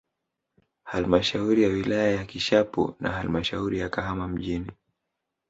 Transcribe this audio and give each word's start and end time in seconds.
Halmashauri 0.83 1.63
ya 1.63 1.69
wilaya 1.69 2.07
ya 2.11 2.25
Kishapu 2.25 2.95
na 2.99 3.11
halamshauri 3.11 3.79
ya 3.79 3.89
Kahama 3.89 4.27
mjini 4.27 4.71